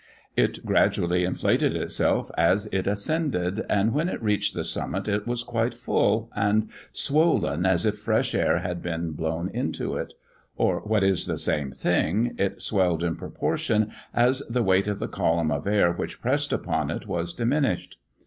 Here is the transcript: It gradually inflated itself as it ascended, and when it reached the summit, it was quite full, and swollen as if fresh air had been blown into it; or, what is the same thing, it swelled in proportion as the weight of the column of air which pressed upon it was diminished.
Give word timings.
It 0.35 0.65
gradually 0.65 1.23
inflated 1.23 1.75
itself 1.75 2.31
as 2.35 2.65
it 2.71 2.87
ascended, 2.87 3.63
and 3.69 3.93
when 3.93 4.09
it 4.09 4.19
reached 4.19 4.55
the 4.55 4.63
summit, 4.63 5.07
it 5.07 5.27
was 5.27 5.43
quite 5.43 5.75
full, 5.75 6.31
and 6.35 6.71
swollen 6.91 7.67
as 7.67 7.85
if 7.85 7.99
fresh 7.99 8.33
air 8.33 8.61
had 8.61 8.81
been 8.81 9.11
blown 9.11 9.47
into 9.49 9.93
it; 9.97 10.15
or, 10.57 10.79
what 10.79 11.03
is 11.03 11.27
the 11.27 11.37
same 11.37 11.69
thing, 11.71 12.33
it 12.39 12.63
swelled 12.63 13.03
in 13.03 13.15
proportion 13.15 13.91
as 14.11 14.39
the 14.49 14.63
weight 14.63 14.87
of 14.87 14.97
the 14.97 15.07
column 15.07 15.51
of 15.51 15.67
air 15.67 15.93
which 15.93 16.19
pressed 16.19 16.51
upon 16.51 16.89
it 16.89 17.05
was 17.05 17.31
diminished. 17.31 17.99